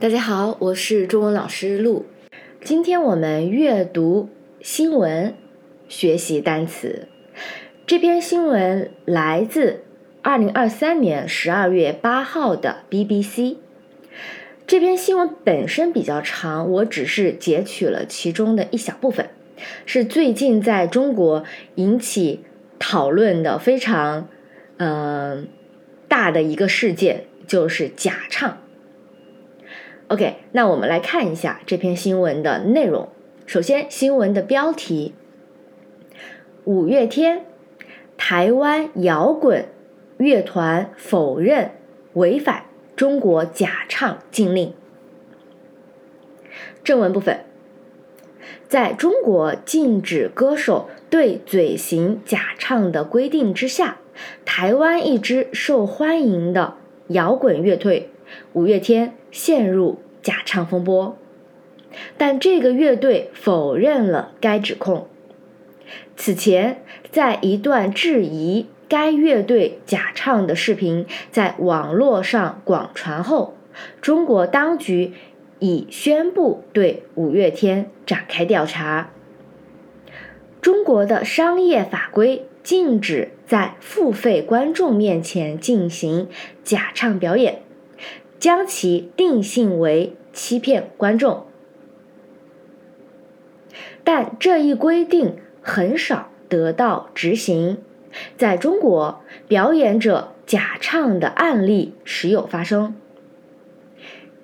[0.00, 2.06] 大家好，我是中文老师陆。
[2.62, 4.30] 今天我们阅读
[4.62, 5.34] 新闻，
[5.90, 7.06] 学习单词。
[7.86, 9.82] 这篇新闻来自
[10.22, 13.58] 二零二三年十二月八号的 BBC。
[14.66, 19.28] 这篇新闻本身比较长，我只是截取了其中的一小部分，
[19.84, 22.40] 是最近在中国引起
[22.78, 24.30] 讨论的非常
[24.78, 25.46] 嗯
[26.08, 28.62] 大的一个事件，就是假唱。
[30.10, 33.10] OK，那我们来看一下这篇新闻的内容。
[33.46, 35.14] 首先，新闻的标题：
[36.64, 37.44] 五月天，
[38.16, 39.66] 台湾摇滚
[40.16, 41.70] 乐团否认
[42.14, 42.64] 违反
[42.96, 44.74] 中国假唱禁令。
[46.82, 47.44] 正文部分，
[48.66, 53.98] 在中国禁止歌手对嘴型假唱的规定之下，
[54.44, 56.74] 台湾一支受欢迎的
[57.10, 58.10] 摇滚乐队
[58.54, 59.14] 五月天。
[59.32, 61.16] 陷入假唱风波，
[62.18, 65.06] 但这个乐队否认了该指控。
[66.16, 73.54] 此前，在一段质疑该乐队假唱的视频在网络上广传后，
[74.00, 75.12] 中国当局
[75.60, 79.10] 已宣布对五月天展开调查。
[80.60, 86.28] 中国的商业法规禁止在付费观众面前进行
[86.62, 87.62] 假唱表演。
[88.38, 91.44] 将其定性为欺骗观众，
[94.02, 97.76] 但这一规定很少得到执行。
[98.38, 102.96] 在中国，表演者假唱的案例时有发生。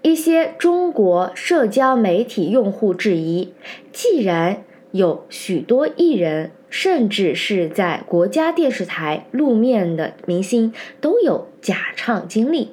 [0.00, 3.52] 一些中国社交媒体用户质疑：
[3.92, 12.70] 既然有许多艺人，甚至是在国家电视台露面的明星都有假唱经历。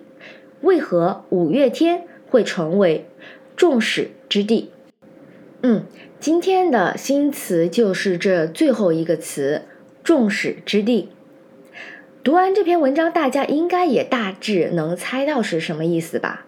[0.62, 3.06] 为何五月天会成为
[3.58, 4.72] 众矢之的？
[5.64, 5.84] 嗯，
[6.18, 9.64] 今天的新词就是这最后一个词
[10.02, 11.10] “众矢之的”。
[12.24, 16.46] 读完这篇文章，大家应该也大致能猜到是什么意思吧？“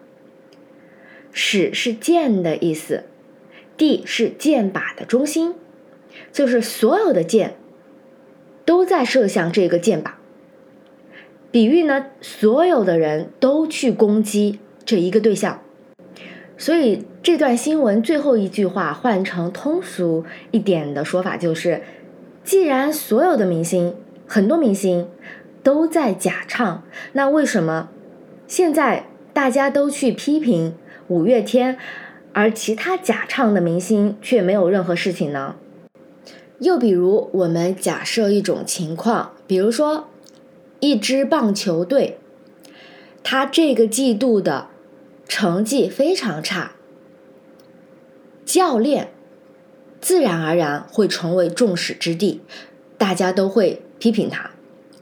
[1.32, 3.04] 矢”是箭的意思
[3.76, 5.54] ，“地”是箭靶的中心，
[6.32, 7.56] 就是所有的箭
[8.64, 10.12] 都在射向这个箭靶。
[11.50, 15.60] 比喻呢，所有的人都去攻击这一个对象，
[16.56, 21.82] 所以这段新闻最后一句话换成通俗一点的说法就是：
[22.42, 23.94] 既然所有的明星，
[24.26, 25.08] 很多明星
[25.62, 27.90] 都在假唱，那为什么
[28.46, 30.74] 现在大家都去批评
[31.08, 31.76] 五月天，
[32.32, 35.56] 而其他假唱的明星却没有任何事情呢？
[36.62, 40.08] 又比如，我们假设一种情况，比如说。
[40.84, 42.18] 一支棒球队，
[43.22, 44.66] 他这个季度的
[45.28, 46.72] 成绩非常差，
[48.44, 49.12] 教练
[50.00, 52.40] 自然而然会成为众矢之的，
[52.98, 54.50] 大家都会批评他，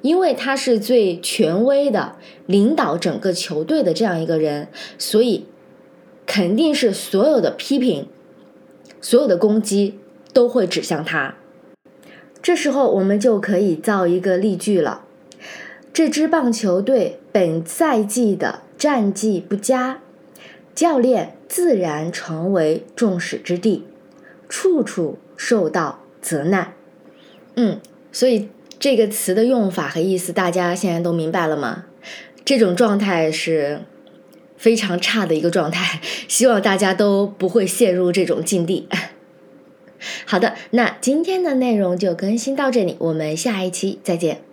[0.03, 5.47] 因为他是最权威的领导整个球队的这样一个人，所以
[6.27, 8.07] 肯定是所有的批评、
[9.01, 9.99] 所有的攻击
[10.35, 11.37] 都会指向他。
[12.43, 15.05] 这时候我们就可以造一个例句了。
[15.93, 19.99] 这支棒球队本赛季的战绩不佳，
[20.75, 23.85] 教练自然成为众矢之的，
[24.49, 26.73] 处处受到责难。
[27.57, 27.81] 嗯，
[28.13, 31.85] 所以这个词的用法和意思，大家现在都明白了吗？
[32.45, 33.81] 这种状态是
[34.57, 38.89] 非常差的一个状态，希望大家都不会陷入这种境地。
[40.25, 44.50] 好的，那今天的内容就更新到这里，我们下一期再见。